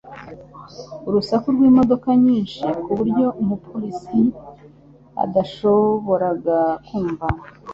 [1.07, 4.21] Urusaku rw'imodoka nyinshi ku buryo umupolisi
[5.23, 7.27] atashoboraga kumva